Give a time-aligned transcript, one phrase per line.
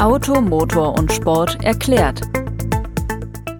[0.00, 2.20] Auto, Motor und Sport erklärt.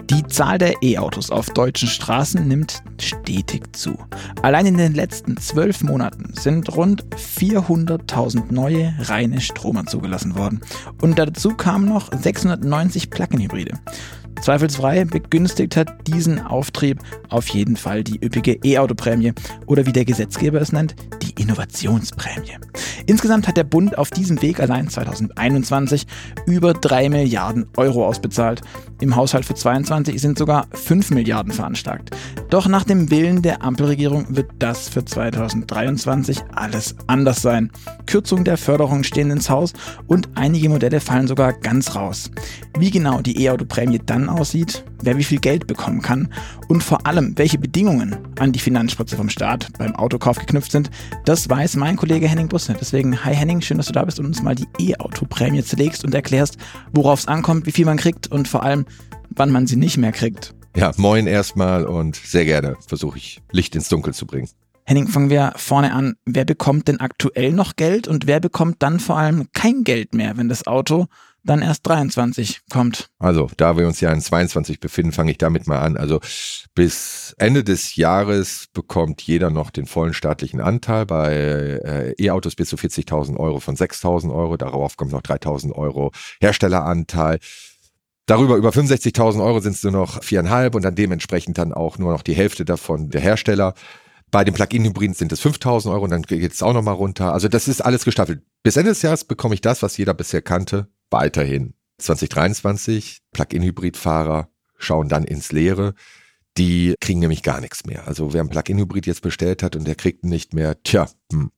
[0.08, 3.98] Die Zahl der E-Autos auf deutschen Straßen nimmt stetig zu.
[4.42, 10.60] Allein in den letzten zwölf Monaten sind rund 400.000 neue reine Stromer zugelassen worden.
[11.02, 13.76] Und dazu kamen noch 690 Plug-in-Hybride.
[14.40, 19.32] Zweifelsfrei begünstigt hat diesen Auftrieb auf jeden Fall die üppige E-Auto-Prämie
[19.66, 22.56] oder wie der Gesetzgeber es nennt, die Innovationsprämie.
[23.06, 26.06] Insgesamt hat der Bund auf diesem Weg allein 2021
[26.46, 28.62] über 3 Milliarden Euro ausbezahlt.
[29.00, 32.10] Im Haushalt für 2022 sind sogar 5 Milliarden veranschlagt.
[32.50, 37.70] Doch nach dem Willen der Ampelregierung wird das für 2023 alles anders sein.
[38.06, 39.72] Kürzungen der Förderung stehen ins Haus
[40.06, 42.30] und einige Modelle fallen sogar ganz raus.
[42.78, 46.32] Wie genau die E-Auto-Prämie dann aussieht, wer wie viel Geld bekommen kann
[46.68, 50.90] und vor allem, welche Bedingungen an die Finanzspritze vom Staat beim Autokauf geknüpft sind,
[51.24, 52.74] das weiß mein Kollege Henning Busse.
[52.78, 56.14] Deswegen, hi Henning, schön, dass du da bist und uns mal die E-Auto-Prämie zerlegst und
[56.14, 56.56] erklärst,
[56.92, 58.86] worauf es ankommt, wie viel man kriegt und vor allem,
[59.38, 60.54] wann man sie nicht mehr kriegt.
[60.76, 64.48] Ja, moin erstmal und sehr gerne versuche ich Licht ins Dunkel zu bringen.
[64.84, 66.14] Henning, fangen wir vorne an.
[66.24, 70.36] Wer bekommt denn aktuell noch Geld und wer bekommt dann vor allem kein Geld mehr,
[70.38, 71.08] wenn das Auto
[71.44, 73.08] dann erst 23 kommt.
[73.18, 75.96] Also, da wir uns ja in 22 befinden, fange ich damit mal an.
[75.96, 76.20] Also,
[76.74, 82.68] bis Ende des Jahres bekommt jeder noch den vollen staatlichen Anteil bei äh, E-Autos bis
[82.68, 84.56] zu 40.000 Euro von 6.000 Euro.
[84.56, 87.38] Darauf kommt noch 3.000 Euro Herstelleranteil.
[88.28, 92.12] Darüber über 65.000 Euro sind es nur noch viereinhalb und dann dementsprechend dann auch nur
[92.12, 93.72] noch die Hälfte davon der Hersteller.
[94.30, 97.32] Bei den Plug-in-Hybriden sind es 5000 Euro und dann geht es auch nochmal runter.
[97.32, 98.42] Also das ist alles gestaffelt.
[98.62, 101.72] Bis Ende des Jahres bekomme ich das, was jeder bisher kannte, weiterhin.
[101.96, 105.94] 2023, Plug-in-Hybrid-Fahrer schauen dann ins Leere.
[106.58, 108.06] Die kriegen nämlich gar nichts mehr.
[108.06, 111.50] Also wer ein Plug-in-Hybrid jetzt bestellt hat und der kriegt nicht mehr, tja, hm,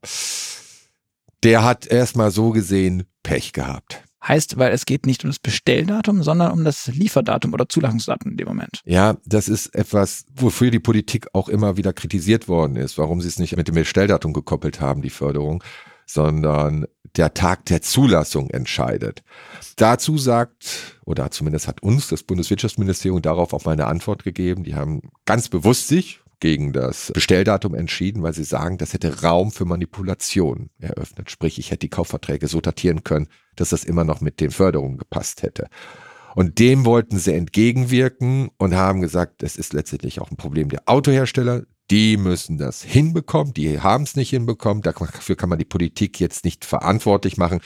[1.43, 4.05] der hat erstmal so gesehen Pech gehabt.
[4.27, 8.37] Heißt, weil es geht nicht um das Bestelldatum, sondern um das Lieferdatum oder Zulassungsdatum in
[8.37, 8.83] dem Moment.
[8.85, 13.29] Ja, das ist etwas, wofür die Politik auch immer wieder kritisiert worden ist, warum sie
[13.29, 15.65] es nicht mit dem Bestelldatum gekoppelt haben, die Förderung,
[16.05, 16.87] sondern
[17.17, 19.23] der Tag der Zulassung entscheidet.
[19.77, 24.65] Dazu sagt, oder zumindest hat uns das Bundeswirtschaftsministerium darauf auch mal eine Antwort gegeben.
[24.65, 29.53] Die haben ganz bewusst sich gegen das Bestelldatum entschieden, weil sie sagen, das hätte Raum
[29.53, 31.31] für Manipulation eröffnet.
[31.31, 34.99] Sprich, ich hätte die Kaufverträge so datieren können, dass das immer noch mit den Förderungen
[34.99, 35.69] gepasst hätte.
[36.35, 40.83] Und dem wollten sie entgegenwirken und haben gesagt, das ist letztendlich auch ein Problem der
[40.87, 41.65] Autohersteller.
[41.91, 44.83] Die müssen das hinbekommen, die haben es nicht hinbekommen.
[44.83, 47.61] Dafür kann man die Politik jetzt nicht verantwortlich machen.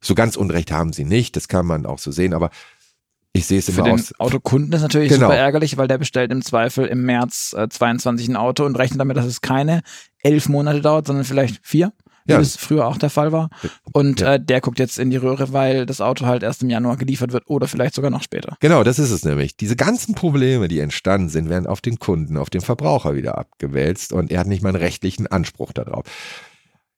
[0.00, 2.50] So ganz Unrecht haben sie nicht, das kann man auch so sehen, aber
[3.32, 4.12] ich sehe es Für immer den aus.
[4.18, 5.26] Autokunden ist natürlich Genau.
[5.26, 9.00] super ärgerlich, weil der bestellt im Zweifel im März äh, 22 ein Auto und rechnet
[9.00, 9.82] damit, dass es keine
[10.22, 11.92] elf Monate dauert, sondern vielleicht vier,
[12.24, 12.38] wie Ja.
[12.38, 13.50] das früher auch der Fall war.
[13.92, 14.34] Und Ja.
[14.34, 17.32] äh, der guckt jetzt in die Röhre, weil das Auto halt erst im Januar geliefert
[17.32, 18.56] wird oder vielleicht sogar noch später.
[18.60, 19.56] Genau, das ist es nämlich.
[19.56, 24.12] Diese ganzen Probleme, die entstanden sind, werden auf den Kunden, auf den Verbraucher wieder abgewälzt
[24.12, 26.04] und er hat nicht mal einen rechtlichen Anspruch darauf.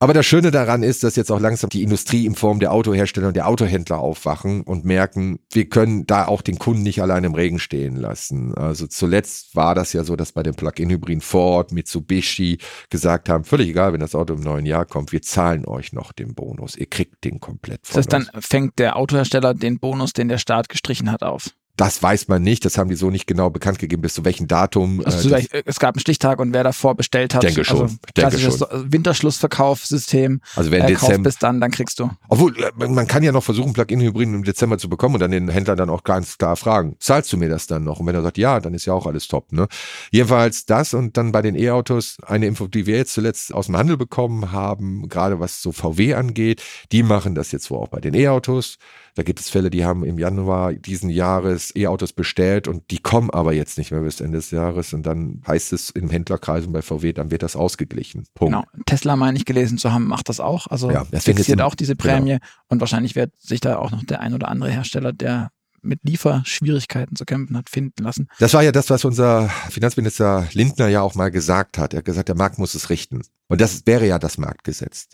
[0.01, 3.27] Aber das Schöne daran ist, dass jetzt auch langsam die Industrie in Form der Autohersteller
[3.27, 7.35] und der Autohändler aufwachen und merken, wir können da auch den Kunden nicht allein im
[7.35, 8.55] Regen stehen lassen.
[8.55, 12.57] Also zuletzt war das ja so, dass bei den Plug-in-Hybriden Ford, Mitsubishi
[12.89, 16.13] gesagt haben, völlig egal, wenn das Auto im neuen Jahr kommt, wir zahlen euch noch
[16.13, 16.75] den Bonus.
[16.75, 20.39] Ihr kriegt den komplett von Das heißt, dann fängt der Autohersteller den Bonus, den der
[20.39, 21.51] Staat gestrichen hat, auf.
[21.81, 24.47] Das weiß man nicht, das haben die so nicht genau bekannt gegeben, bis zu welchem
[24.47, 25.01] Datum.
[25.03, 27.95] Also äh, äh, es gab einen Stichtag und wer davor bestellt hat, Denke schon, also
[28.15, 28.91] denke klassisches schon.
[28.91, 32.11] Winterschlussverkaufssystem, Also wer äh, im kauf Dezember, bis dann, dann kriegst du.
[32.29, 35.31] obwohl äh, man man kann ja noch versuchen, Plug-in-Hybriden im Dezember zu bekommen und dann
[35.31, 37.99] den Händler dann auch ganz klar fragen, zahlst du mir das dann noch?
[37.99, 39.51] Und wenn er sagt, ja, dann ist ja auch alles top.
[39.51, 39.67] Ne?
[40.11, 43.75] Jedenfalls das und dann bei den E-Autos eine Info, die wir jetzt zuletzt aus dem
[43.77, 47.99] Handel bekommen haben, gerade was so VW angeht, die machen das jetzt wohl auch bei
[47.99, 48.77] den E-Autos.
[49.15, 53.29] Da gibt es Fälle, die haben im Januar diesen Jahres E-Autos bestellt und die kommen
[53.29, 56.73] aber jetzt nicht mehr bis Ende des Jahres und dann heißt es im Händlerkreis und
[56.73, 58.25] bei VW, dann wird das ausgeglichen.
[58.33, 58.53] Punkt.
[58.53, 58.65] Genau.
[58.85, 60.67] Tesla meine ich gelesen zu haben, macht das auch.
[60.67, 62.15] Also Ja, fixiert auch diese genau.
[62.15, 62.37] Prämie
[62.67, 65.51] und wahrscheinlich wird sich da auch noch der ein oder andere Hersteller, der
[65.83, 68.27] mit Lieferschwierigkeiten zu kämpfen hat, finden lassen.
[68.39, 71.93] Das war ja das, was unser Finanzminister Lindner ja auch mal gesagt hat.
[71.93, 73.21] Er hat gesagt, der Markt muss es richten.
[73.47, 75.09] Und das wäre ja das Marktgesetz.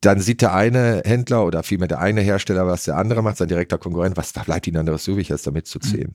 [0.00, 3.48] Dann sieht der eine Händler oder vielmehr der eine Hersteller, was der andere macht, sein
[3.48, 6.14] direkter Konkurrent, was da bleibt ihnen anderes übrig, als damit zu ziehen.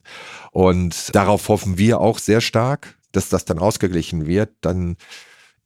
[0.52, 4.52] Und darauf hoffen wir auch sehr stark, dass das dann ausgeglichen wird.
[4.62, 4.98] Dann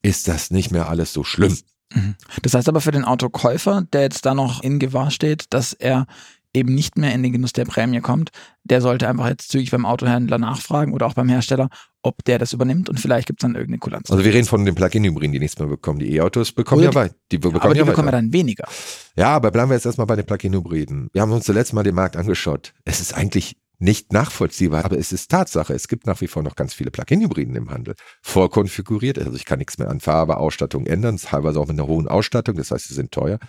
[0.01, 1.57] ist das nicht mehr alles so schlimm.
[1.93, 2.15] Mhm.
[2.41, 6.05] Das heißt aber für den Autokäufer, der jetzt da noch in Gewahr steht, dass er
[6.53, 8.31] eben nicht mehr in den Genuss der Prämie kommt,
[8.63, 11.69] der sollte einfach jetzt zügig beim Autohändler nachfragen oder auch beim Hersteller,
[12.01, 14.09] ob der das übernimmt und vielleicht gibt es dann irgendeine Kulanz.
[14.09, 15.99] Also wir reden von den Plug-in-Hybriden, die nichts mehr bekommen.
[15.99, 17.15] Die E-Autos bekommen Oder ja weit.
[17.31, 18.21] Die bekommen aber die ja bekommen ja weiter.
[18.21, 18.67] dann weniger.
[19.15, 21.09] Ja, aber bleiben wir jetzt erstmal bei den Plug-in-Hybriden.
[21.11, 22.73] Wir haben uns zuletzt mal den Markt angeschaut.
[22.85, 25.73] Es ist eigentlich nicht nachvollziehbar, aber es ist Tatsache.
[25.73, 27.95] Es gibt nach wie vor noch ganz viele Plug-in-Hybriden im Handel.
[28.21, 32.07] Vorkonfiguriert, also ich kann nichts mehr an Farbe, Ausstattung ändern, teilweise auch mit einer hohen
[32.07, 33.39] Ausstattung, das heißt, sie sind teuer.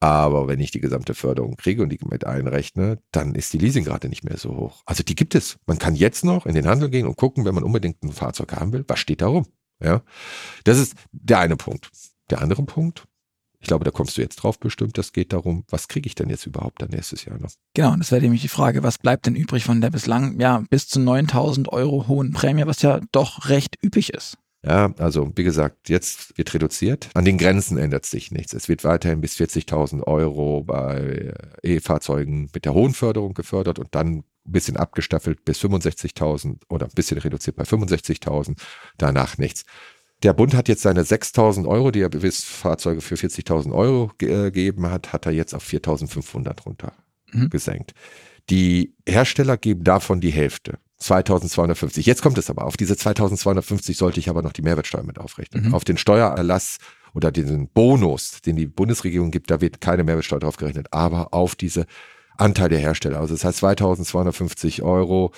[0.00, 4.08] Aber wenn ich die gesamte Förderung kriege und die mit einrechne, dann ist die Leasingrate
[4.08, 4.82] nicht mehr so hoch.
[4.86, 5.58] Also die gibt es.
[5.66, 8.52] Man kann jetzt noch in den Handel gehen und gucken, wenn man unbedingt ein Fahrzeug
[8.54, 9.46] haben will, was steht da rum.
[9.82, 10.02] Ja,
[10.64, 11.90] das ist der eine Punkt.
[12.30, 13.06] Der andere Punkt,
[13.60, 16.30] ich glaube, da kommst du jetzt drauf bestimmt, das geht darum, was kriege ich denn
[16.30, 17.50] jetzt überhaupt dann nächstes Jahr noch?
[17.74, 20.64] Genau, und das wäre nämlich die Frage, was bleibt denn übrig von der bislang ja
[20.70, 24.38] bis zu 9000 Euro hohen Prämie, was ja doch recht üppig ist.
[24.62, 27.08] Ja, also wie gesagt, jetzt wird reduziert.
[27.14, 28.52] An den Grenzen ändert sich nichts.
[28.52, 34.16] Es wird weiterhin bis 40.000 Euro bei E-Fahrzeugen mit der hohen Förderung gefördert und dann
[34.18, 38.58] ein bisschen abgestaffelt bis 65.000 oder ein bisschen reduziert bei 65.000.
[38.98, 39.64] Danach nichts.
[40.22, 44.26] Der Bund hat jetzt seine 6.000 Euro, die er bis Fahrzeuge für 40.000 Euro äh,
[44.26, 46.92] gegeben hat, hat er jetzt auf 4.500 runter
[47.32, 47.48] Mhm.
[47.50, 47.94] gesenkt.
[48.50, 50.78] Die Hersteller geben davon die Hälfte.
[51.00, 52.06] 2250.
[52.06, 52.64] Jetzt kommt es aber.
[52.66, 55.68] Auf diese 2250 sollte ich aber noch die Mehrwertsteuer mit aufrechnen.
[55.68, 55.74] Mhm.
[55.74, 56.78] Auf den Steuererlass
[57.14, 61.56] oder diesen Bonus, den die Bundesregierung gibt, da wird keine Mehrwertsteuer drauf gerechnet, aber auf
[61.56, 61.86] diese
[62.36, 63.18] Anteil der Hersteller.
[63.18, 65.32] Also das heißt 2250 Euro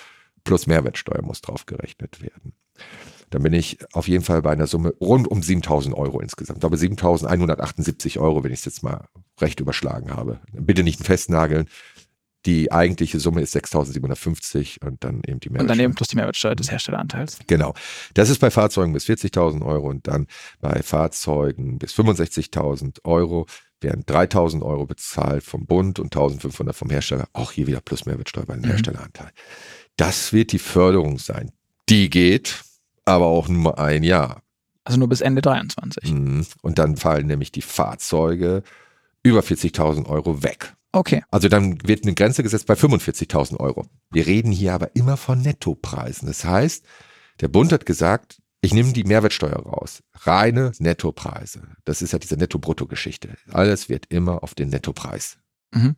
[0.45, 2.53] plus Mehrwertsteuer muss drauf gerechnet werden.
[3.31, 6.59] Dann bin ich auf jeden Fall bei einer Summe rund um 7000 Euro insgesamt.
[6.59, 9.07] Ich glaube 7178 Euro, wenn ich es jetzt mal
[9.41, 10.41] recht überschlagen habe.
[10.53, 11.67] Bitte nicht festnageln.
[12.47, 15.67] Die eigentliche Summe ist 6.750 und dann eben die Und Mehrwertsteuer.
[15.77, 17.39] daneben plus die Mehrwertsteuer des Herstelleranteils.
[17.47, 17.75] Genau.
[18.15, 20.27] Das ist bei Fahrzeugen bis 40.000 Euro und dann
[20.61, 23.47] bei Fahrzeugen bis 65.000 Euro
[23.81, 27.27] werden 3.000 Euro bezahlt vom Bund und 1.500 vom Hersteller.
[27.33, 28.67] Auch hier wieder plus Mehrwertsteuer bei dem Mhm.
[28.71, 29.31] Herstelleranteil.
[29.97, 31.51] Das wird die Förderung sein.
[31.89, 32.63] Die geht
[33.05, 34.43] aber auch nur ein Jahr.
[34.85, 36.13] Also nur bis Ende 23.
[36.13, 36.47] Mhm.
[36.63, 38.63] Und dann fallen nämlich die Fahrzeuge
[39.23, 40.75] über 40.000 Euro weg.
[40.93, 41.25] Okay.
[41.31, 43.87] Also dann wird eine Grenze gesetzt bei 45.000 Euro.
[44.11, 46.29] Wir reden hier aber immer von Nettopreisen.
[46.29, 46.85] Das heißt,
[47.41, 50.03] der Bund hat gesagt, ich nehme die Mehrwertsteuer raus.
[50.15, 51.63] Reine Nettopreise.
[51.85, 53.37] Das ist ja diese Netto-Brutto-Geschichte.
[53.51, 55.39] Alles wird immer auf den Nettopreis.
[55.73, 55.97] Mhm.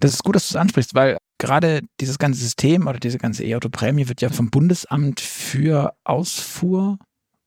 [0.00, 3.44] Das ist gut, dass du es ansprichst, weil gerade dieses ganze System oder diese ganze
[3.44, 6.98] E-Auto-Prämie wird ja vom Bundesamt für Ausfuhr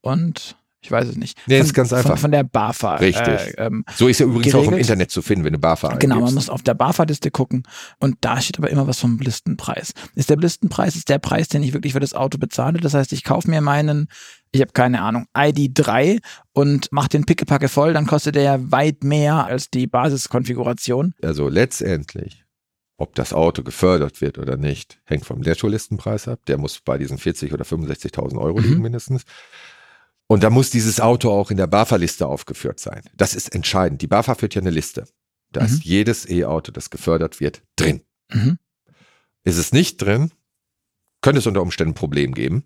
[0.01, 1.37] und ich weiß es nicht.
[1.47, 2.11] Nee, von, ist ganz einfach.
[2.11, 2.95] Von, von der BAFA.
[2.97, 3.57] Richtig.
[3.57, 4.81] Äh, ähm, So ist ja übrigens auch im Geregelt.
[4.89, 6.35] Internet zu finden, wenn du BAFA Genau, man eingibst.
[6.35, 7.63] muss auf der BAFA-Liste gucken
[7.99, 9.93] und da steht aber immer was vom Listenpreis.
[10.15, 12.79] Ist der Listenpreis ist der Preis, den ich wirklich für das Auto bezahle.
[12.79, 14.07] Das heißt, ich kaufe mir meinen,
[14.51, 16.19] ich habe keine Ahnung, ID3
[16.53, 21.13] und mache den Pickepacke voll, dann kostet der ja weit mehr als die Basiskonfiguration.
[21.23, 22.43] Also letztendlich,
[22.97, 26.39] ob das Auto gefördert wird oder nicht, hängt vom Nettolistenpreis ab.
[26.47, 28.63] Der muss bei diesen 40 oder 65.000 Euro Mhm.
[28.63, 29.23] liegen mindestens.
[30.27, 33.01] Und da muss dieses Auto auch in der BAFA-Liste aufgeführt sein.
[33.15, 34.01] Das ist entscheidend.
[34.01, 35.05] Die BAFA führt ja eine Liste.
[35.51, 35.65] Da Mhm.
[35.67, 38.01] ist jedes E-Auto, das gefördert wird, drin.
[38.33, 38.57] Mhm.
[39.43, 40.31] Ist es nicht drin,
[41.21, 42.65] könnte es unter Umständen ein Problem geben.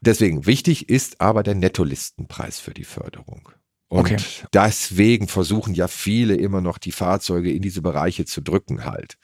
[0.00, 3.48] Deswegen wichtig ist aber der Nettolistenpreis für die Förderung.
[3.88, 4.16] Und Okay.
[4.52, 9.18] deswegen versuchen ja viele immer noch die Fahrzeuge in diese Bereiche zu drücken halt.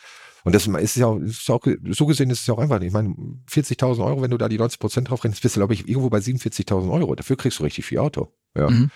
[0.45, 2.81] Und das ist ja auch, ist auch so gesehen ist es ja auch einfach.
[2.81, 3.15] Ich meine,
[3.51, 6.09] 40.000 Euro, wenn du da die 90 Prozent drauf rechnest, bist du, glaube ich, irgendwo
[6.11, 7.15] bei 47.000 Euro.
[7.15, 8.33] Dafür kriegst du richtig viel Auto.
[8.57, 8.71] Ja.
[8.71, 8.91] Mhm.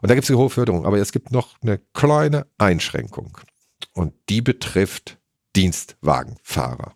[0.00, 0.86] Und da gibt es eine hohe Förderung.
[0.86, 3.38] Aber es gibt noch eine kleine Einschränkung.
[3.92, 5.18] Und die betrifft
[5.56, 6.94] Dienstwagenfahrer.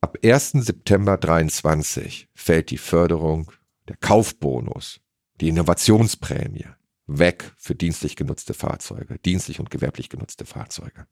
[0.00, 0.52] Ab 1.
[0.52, 3.52] September 23 fällt die Förderung,
[3.88, 5.00] der Kaufbonus,
[5.40, 6.66] die Innovationsprämie
[7.06, 11.06] weg für dienstlich genutzte Fahrzeuge, dienstlich und gewerblich genutzte Fahrzeuge.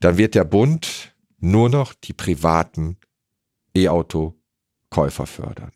[0.00, 2.98] Dann wird der Bund nur noch die privaten
[3.74, 5.72] E-Auto-Käufer fördern.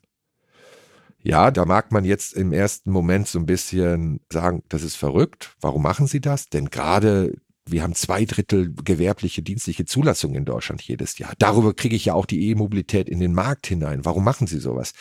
[1.22, 5.54] Ja, da mag man jetzt im ersten Moment so ein bisschen sagen, das ist verrückt.
[5.60, 6.48] Warum machen sie das?
[6.48, 7.34] Denn gerade
[7.66, 11.34] wir haben zwei Drittel gewerbliche dienstliche Zulassungen in Deutschland jedes Jahr.
[11.38, 14.04] Darüber kriege ich ja auch die E-Mobilität in den Markt hinein.
[14.04, 14.92] Warum machen sie sowas?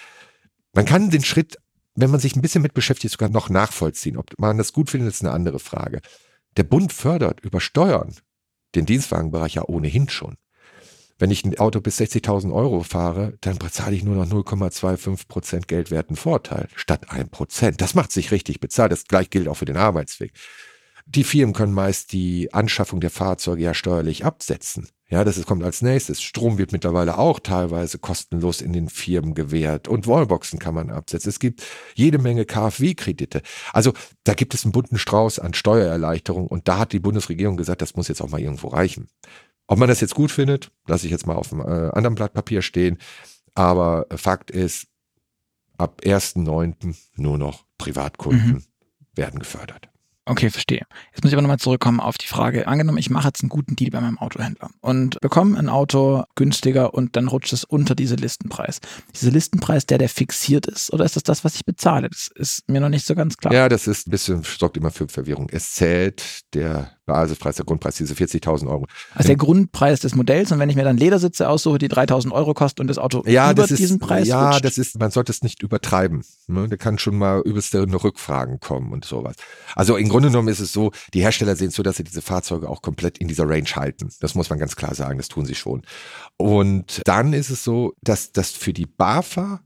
[0.74, 1.58] Man kann den Schritt,
[1.96, 4.18] wenn man sich ein bisschen mit beschäftigt, sogar noch nachvollziehen.
[4.18, 6.02] Ob man das gut findet, ist eine andere Frage.
[6.58, 8.16] Der Bund fördert über Steuern
[8.76, 10.38] den Dienstwagenbereich ja ohnehin schon.
[11.18, 15.68] Wenn ich ein Auto bis 60.000 Euro fahre, dann bezahle ich nur noch 0,25 Prozent
[15.68, 17.82] geldwerten Vorteil statt 1 Prozent.
[17.82, 18.94] Das macht sich richtig bezahlt.
[18.94, 20.32] Das gleich gilt auch für den Arbeitsweg.
[21.06, 24.88] Die Firmen können meist die Anschaffung der Fahrzeuge ja steuerlich absetzen.
[25.12, 26.22] Ja, das ist, kommt als nächstes.
[26.22, 31.30] Strom wird mittlerweile auch teilweise kostenlos in den Firmen gewährt und Wallboxen kann man absetzen.
[31.30, 31.64] Es gibt
[31.96, 33.42] jede Menge KfW-Kredite.
[33.74, 37.82] Also da gibt es einen bunten Strauß an Steuererleichterung und da hat die Bundesregierung gesagt,
[37.82, 39.08] das muss jetzt auch mal irgendwo reichen.
[39.66, 42.34] Ob man das jetzt gut findet, lasse ich jetzt mal auf einem äh, anderen Blatt
[42.34, 43.00] Papier stehen.
[43.56, 44.88] Aber Fakt ist,
[45.78, 46.96] ab 1.9.
[47.16, 48.64] nur noch Privatkunden mhm.
[49.16, 49.90] werden gefördert.
[50.30, 50.86] Okay, verstehe.
[51.12, 52.68] Jetzt muss ich aber nochmal zurückkommen auf die Frage.
[52.68, 56.94] Angenommen, ich mache jetzt einen guten Deal bei meinem Autohändler und bekomme ein Auto günstiger
[56.94, 58.80] und dann rutscht es unter diese Listenpreis.
[59.20, 62.10] Dieser Listenpreis, der, der fixiert ist, oder ist das das, was ich bezahle?
[62.10, 63.52] Das ist mir noch nicht so ganz klar.
[63.52, 65.50] Ja, das ist ein bisschen, sorgt immer für Verwirrung.
[65.52, 68.88] Es zählt der Basispreis, der Grundpreis, diese 40.000 Euro.
[69.14, 72.54] Also der Grundpreis des Modells und wenn ich mir dann Ledersitze aussuche, die 3.000 Euro
[72.54, 74.66] kosten und das Auto ja, über das ist, diesen Preis Ja, rutscht.
[74.66, 76.24] das ist, man sollte es nicht übertreiben.
[76.48, 76.68] Ne?
[76.68, 79.36] Da kann schon mal übelste Rückfragen kommen und sowas.
[79.76, 82.70] Also im Grunde genommen ist es so, die Hersteller sehen zu, dass sie diese Fahrzeuge
[82.70, 84.10] auch komplett in dieser Range halten.
[84.22, 85.82] Das muss man ganz klar sagen, das tun sie schon.
[86.38, 89.62] Und dann ist es so, dass das für die BAFA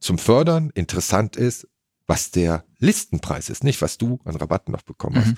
[0.00, 1.66] zum Fördern interessant ist,
[2.06, 5.34] was der Listenpreis ist, nicht was du an Rabatten noch bekommen hast.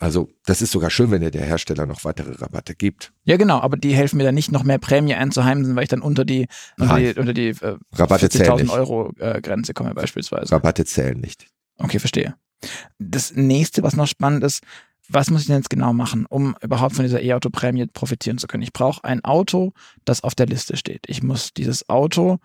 [0.00, 3.12] Also das ist sogar schön, wenn dir der Hersteller noch weitere Rabatte gibt.
[3.24, 6.02] Ja, genau, aber die helfen mir dann nicht noch mehr Prämie einzuheimsen, weil ich dann
[6.02, 6.46] unter die,
[6.78, 8.72] unter die, unter die äh, Rabatte zählen 40.000 nicht.
[8.72, 10.52] Euro äh, Grenze komme beispielsweise.
[10.52, 11.46] Rabatte zählen nicht.
[11.78, 12.34] Okay, verstehe.
[12.98, 14.62] Das nächste, was noch spannend ist,
[15.08, 18.62] was muss ich denn jetzt genau machen, um überhaupt von dieser E-Auto-Prämie profitieren zu können?
[18.62, 19.72] Ich brauche ein Auto,
[20.04, 21.04] das auf der Liste steht.
[21.06, 22.38] Ich muss dieses Auto,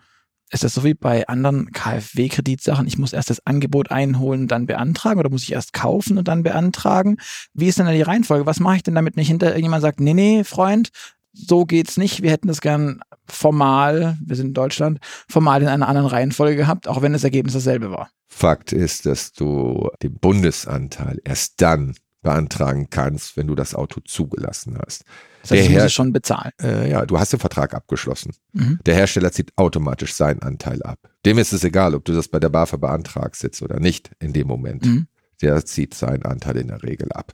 [0.50, 5.18] ist das so wie bei anderen KfW-Kreditsachen, ich muss erst das Angebot einholen, dann beantragen
[5.18, 7.16] oder muss ich erst kaufen und dann beantragen?
[7.54, 8.46] Wie ist denn da die Reihenfolge?
[8.46, 10.90] Was mache ich denn damit nicht hinter irgendjemand sagt, nee, nee, Freund,
[11.32, 12.22] so geht's nicht.
[12.22, 16.88] Wir hätten das gern formal, wir sind in Deutschland, formal in einer anderen Reihenfolge gehabt,
[16.88, 18.10] auch wenn das Ergebnis dasselbe war.
[18.28, 24.78] Fakt ist, dass du den Bundesanteil erst dann beantragen kannst, wenn du das Auto zugelassen
[24.84, 25.04] hast.
[25.44, 26.52] Das heißt, ich Der muss es schon bezahlen.
[26.62, 28.32] Äh, ja, du hast den Vertrag abgeschlossen.
[28.54, 28.80] Mhm.
[28.86, 30.98] Der Hersteller zieht automatisch seinen Anteil ab.
[31.26, 34.32] Dem ist es egal, ob du das bei der BAFA beantragst jetzt oder nicht in
[34.32, 34.86] dem Moment.
[34.86, 35.06] Mhm.
[35.42, 37.32] Der zieht seinen Anteil in der Regel ab.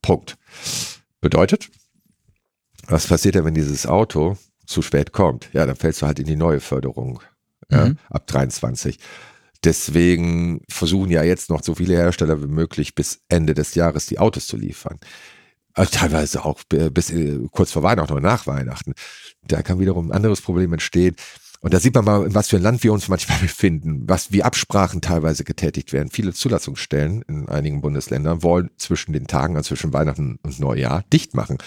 [0.00, 0.38] Punkt.
[1.20, 1.68] Bedeutet,
[2.88, 5.50] was passiert denn, wenn dieses Auto zu spät kommt?
[5.52, 7.20] Ja, dann fällst du halt in die neue Förderung
[7.70, 7.98] ja, Mhm.
[8.08, 8.98] ab 23.
[9.64, 14.18] Deswegen versuchen ja jetzt noch so viele Hersteller wie möglich bis Ende des Jahres die
[14.18, 14.98] Autos zu liefern.
[15.76, 18.94] Also teilweise auch b- bis äh, kurz vor Weihnachten oder nach Weihnachten.
[19.46, 21.14] Da kann wiederum ein anderes Problem entstehen.
[21.60, 24.32] Und da sieht man mal, in was für ein Land wir uns manchmal befinden, was
[24.32, 26.10] wie Absprachen teilweise getätigt werden.
[26.10, 31.34] Viele Zulassungsstellen in einigen Bundesländern wollen zwischen den Tagen, also zwischen Weihnachten und Neujahr, dicht
[31.34, 31.58] machen.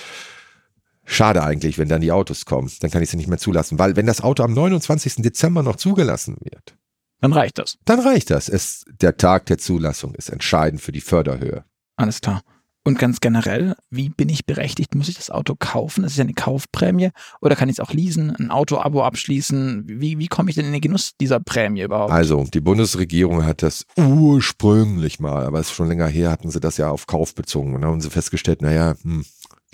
[1.06, 2.72] Schade eigentlich, wenn dann die Autos kommen.
[2.82, 3.80] Dann kann ich sie nicht mehr zulassen.
[3.80, 5.16] Weil wenn das Auto am 29.
[5.18, 6.76] Dezember noch zugelassen wird,
[7.22, 7.78] Dann reicht das.
[7.86, 8.48] dann reicht das.
[8.48, 11.64] Es, der Tag der Zulassung ist entscheidend für die Förderhöhe.
[11.96, 12.42] Alles klar.
[12.86, 14.96] Und ganz generell, wie bin ich berechtigt?
[14.96, 16.04] Muss ich das Auto kaufen?
[16.04, 17.10] Das ist ja eine Kaufprämie.
[17.42, 19.84] Oder kann ich es auch leasen, ein Auto-Abo abschließen?
[19.86, 22.12] Wie, wie komme ich denn in den Genuss dieser Prämie überhaupt?
[22.12, 26.62] Also, die Bundesregierung hat das ursprünglich mal, aber es ist schon länger her, hatten sie
[26.62, 27.76] das ja auf Kauf bezogen.
[27.76, 29.26] Und dann haben sie festgestellt, naja, hm,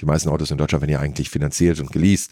[0.02, 2.32] die meisten Autos in Deutschland werden ja eigentlich finanziert und geleast.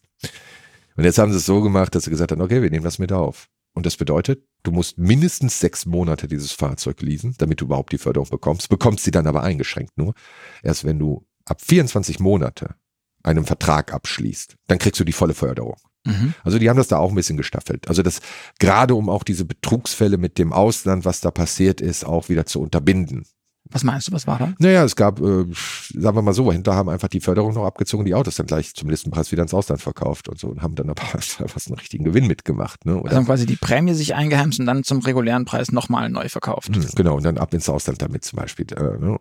[0.95, 2.99] Und jetzt haben sie es so gemacht, dass sie gesagt haben, okay, wir nehmen das
[2.99, 3.47] mit auf.
[3.73, 7.97] Und das bedeutet, du musst mindestens sechs Monate dieses Fahrzeug leasen, damit du überhaupt die
[7.97, 8.69] Förderung bekommst.
[8.69, 10.13] Bekommst sie dann aber eingeschränkt nur.
[10.61, 12.75] Erst wenn du ab 24 Monate
[13.23, 15.77] einen Vertrag abschließt, dann kriegst du die volle Förderung.
[16.05, 16.33] Mhm.
[16.43, 17.87] Also die haben das da auch ein bisschen gestaffelt.
[17.87, 18.19] Also das
[18.59, 22.61] gerade um auch diese Betrugsfälle mit dem Ausland, was da passiert ist, auch wieder zu
[22.61, 23.25] unterbinden.
[23.73, 24.53] Was meinst du, was war da?
[24.59, 25.45] Naja, es gab, äh,
[25.93, 28.73] sagen wir mal so, hinter haben einfach die Förderung noch abgezogen, die Autos dann gleich
[28.75, 32.03] zum Listenpreis wieder ins Ausland verkauft und so und haben dann aber fast einen richtigen
[32.03, 32.85] Gewinn mitgemacht.
[32.85, 32.95] Ne?
[32.95, 36.29] Oder, Also haben quasi die Prämie sich eingeheimst und dann zum regulären Preis nochmal neu
[36.29, 36.75] verkauft.
[36.75, 38.65] Hm, Genau, und dann ab ins Ausland damit zum Beispiel.
[38.77, 39.19] Äh, ne?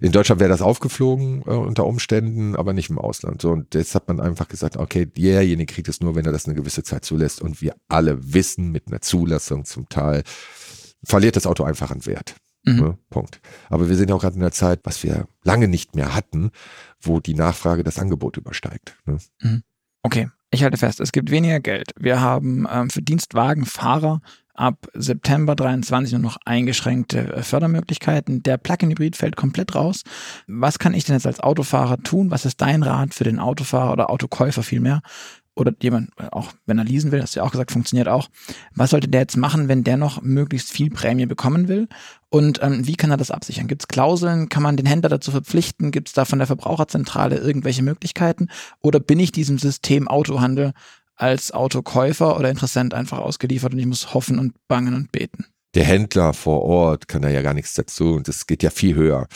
[0.00, 3.42] In Deutschland wäre das aufgeflogen äh, unter Umständen, aber nicht im Ausland.
[3.42, 6.46] So, und jetzt hat man einfach gesagt, okay, derjenige kriegt es nur, wenn er das
[6.46, 7.40] eine gewisse Zeit zulässt.
[7.40, 10.22] Und wir alle wissen, mit einer Zulassung zum Teil
[11.04, 12.36] verliert das Auto einfach an Wert.
[12.66, 12.80] Mhm.
[12.80, 12.98] Ne?
[13.10, 13.40] Punkt.
[13.68, 16.50] Aber wir sind ja auch gerade in einer Zeit, was wir lange nicht mehr hatten,
[17.00, 18.96] wo die Nachfrage das Angebot übersteigt.
[19.06, 19.18] Ne?
[20.02, 21.92] Okay, ich halte fest, es gibt weniger Geld.
[21.98, 24.20] Wir haben ähm, für Dienstwagenfahrer
[24.54, 28.42] ab September 23 nur noch eingeschränkte äh, Fördermöglichkeiten.
[28.42, 30.02] Der Plug-in-Hybrid fällt komplett raus.
[30.46, 32.30] Was kann ich denn jetzt als Autofahrer tun?
[32.30, 35.02] Was ist dein Rat für den Autofahrer oder Autokäufer vielmehr?
[35.56, 38.28] Oder jemand, auch wenn er leasen will, hast du ja auch gesagt, funktioniert auch.
[38.74, 41.88] Was sollte der jetzt machen, wenn der noch möglichst viel Prämie bekommen will?
[42.28, 43.66] Und ähm, wie kann er das absichern?
[43.66, 44.50] Gibt es Klauseln?
[44.50, 45.92] Kann man den Händler dazu verpflichten?
[45.92, 48.48] Gibt es da von der Verbraucherzentrale irgendwelche Möglichkeiten?
[48.82, 50.72] Oder bin ich diesem System Autohandel
[51.14, 55.46] als Autokäufer oder Interessent einfach ausgeliefert und ich muss hoffen und bangen und beten?
[55.74, 58.94] Der Händler vor Ort kann da ja gar nichts dazu und das geht ja viel
[58.94, 59.26] höher.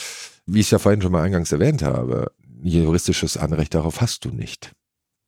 [0.45, 4.71] Wie ich ja vorhin schon mal eingangs erwähnt habe, juristisches Anrecht darauf hast du nicht.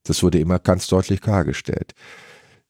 [0.03, 1.93] Das wurde immer ganz deutlich klargestellt.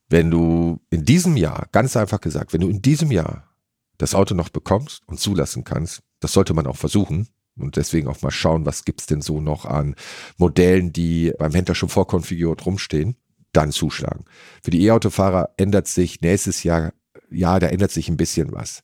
[0.09, 3.49] Wenn du in diesem Jahr, ganz einfach gesagt, wenn du in diesem Jahr
[3.97, 8.21] das Auto noch bekommst und zulassen kannst, das sollte man auch versuchen und deswegen auch
[8.21, 9.95] mal schauen, was gibt's denn so noch an
[10.37, 13.15] Modellen, die beim Händler schon vorkonfiguriert rumstehen,
[13.51, 14.25] dann zuschlagen.
[14.63, 16.93] Für die E-Autofahrer ändert sich nächstes Jahr
[17.33, 18.83] ja, da ändert sich ein bisschen was.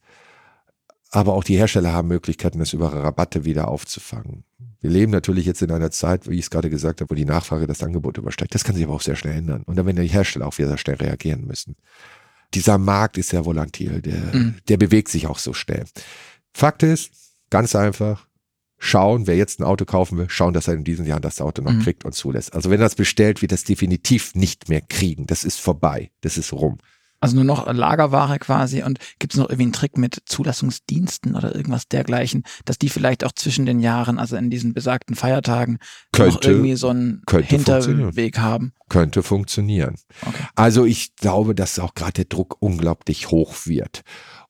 [1.12, 4.44] Aber auch die Hersteller haben Möglichkeiten, das über Rabatte wieder aufzufangen.
[4.82, 7.26] Wir leben natürlich jetzt in einer Zeit, wie ich es gerade gesagt habe, wo die
[7.26, 8.54] Nachfrage das Angebot übersteigt.
[8.54, 9.64] Das kann sich aber auch sehr schnell ändern.
[9.64, 11.76] Und dann werden die Hersteller auch wieder sehr schnell reagieren müssen.
[12.54, 14.56] Dieser Markt ist sehr volatil, der, mhm.
[14.68, 15.86] der bewegt sich auch so schnell.
[16.54, 17.12] Fakt ist,
[17.50, 18.28] ganz einfach,
[18.78, 21.62] schauen, wer jetzt ein Auto kaufen will, schauen, dass er in diesen Jahren das Auto
[21.62, 21.82] noch mhm.
[21.82, 22.54] kriegt und zulässt.
[22.54, 25.28] Also wenn er das bestellt, wird er es definitiv nicht mehr kriegen.
[25.28, 26.12] Das ist vorbei.
[26.22, 26.78] Das ist rum.
[27.22, 31.54] Also nur noch Lagerware quasi und gibt es noch irgendwie einen Trick mit Zulassungsdiensten oder
[31.54, 35.80] irgendwas dergleichen, dass die vielleicht auch zwischen den Jahren, also in diesen besagten Feiertagen,
[36.14, 38.74] könnte, noch irgendwie so einen Hinterweg haben?
[38.88, 39.96] Könnte funktionieren.
[40.26, 40.44] Okay.
[40.56, 44.02] Also ich glaube, dass auch gerade der Druck unglaublich hoch wird.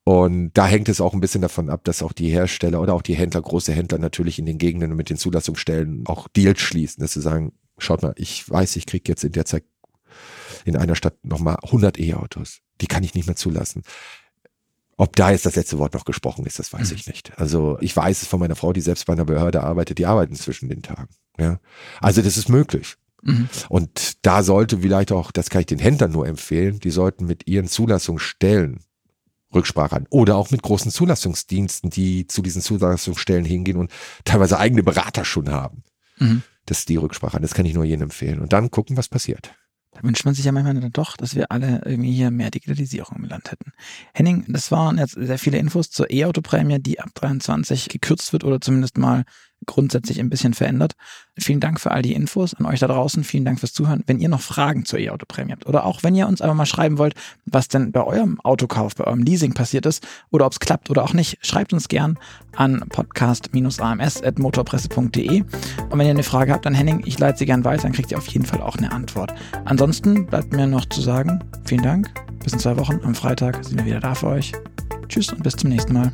[0.03, 3.01] Und da hängt es auch ein bisschen davon ab, dass auch die Hersteller oder auch
[3.01, 7.13] die Händler, große Händler natürlich in den Gegenden mit den Zulassungsstellen auch Deals schließen, dass
[7.13, 9.65] sie sagen, schaut mal, ich weiß, ich kriege jetzt in der Zeit
[10.65, 12.59] in einer Stadt nochmal 100 E-Autos.
[12.81, 13.83] Die kann ich nicht mehr zulassen.
[14.97, 16.95] Ob da jetzt das letzte Wort noch gesprochen ist, das weiß mhm.
[16.95, 17.37] ich nicht.
[17.39, 20.35] Also ich weiß es von meiner Frau, die selbst bei einer Behörde arbeitet, die arbeiten
[20.35, 21.07] zwischen den Tagen.
[21.37, 21.59] Ja,
[22.01, 22.97] also das ist möglich.
[23.21, 23.47] Mhm.
[23.69, 27.47] Und da sollte vielleicht auch, das kann ich den Händlern nur empfehlen, die sollten mit
[27.47, 28.81] ihren Zulassungsstellen
[29.53, 30.07] Rücksprache an.
[30.09, 33.91] Oder auch mit großen Zulassungsdiensten, die zu diesen Zulassungsstellen hingehen und
[34.25, 35.83] teilweise eigene Berater schon haben.
[36.17, 36.43] Mhm.
[36.65, 37.41] Das ist die Rücksprache an.
[37.41, 38.41] Das kann ich nur jedem empfehlen.
[38.41, 39.55] Und dann gucken, was passiert.
[39.91, 43.17] Da wünscht man sich ja manchmal dann doch, dass wir alle irgendwie hier mehr Digitalisierung
[43.17, 43.71] im Land hätten.
[44.13, 48.61] Henning, das waren jetzt sehr viele Infos zur E-Auto-Prämie, die ab 23 gekürzt wird oder
[48.61, 49.23] zumindest mal
[49.65, 50.93] grundsätzlich ein bisschen verändert.
[51.37, 53.23] Vielen Dank für all die Infos an euch da draußen.
[53.23, 54.03] Vielen Dank fürs Zuhören.
[54.07, 56.97] Wenn ihr noch Fragen zur E-Auto-Prämie habt oder auch wenn ihr uns einfach mal schreiben
[56.97, 57.13] wollt,
[57.45, 61.03] was denn bei eurem Autokauf, bei eurem Leasing passiert ist oder ob es klappt oder
[61.03, 62.17] auch nicht, schreibt uns gern
[62.55, 65.41] an podcast-ams.motorpresse.de.
[65.41, 65.47] Und
[65.91, 68.17] wenn ihr eine Frage habt an Henning, ich leite sie gern weiter, dann kriegt ihr
[68.17, 69.33] auf jeden Fall auch eine Antwort.
[69.65, 72.11] Ansonsten bleibt mir noch zu sagen, vielen Dank.
[72.43, 74.53] Bis in zwei Wochen am Freitag sind wir wieder da für euch.
[75.07, 76.11] Tschüss und bis zum nächsten Mal.